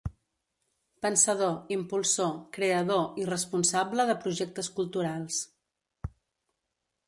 [1.05, 5.41] Pensador, impulsor, creador i responsable de projectes culturals.